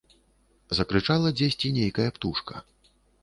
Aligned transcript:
Закрычала 0.77 1.29
дзесьці 1.41 1.73
нейкая 1.77 2.09
птушка. 2.15 2.53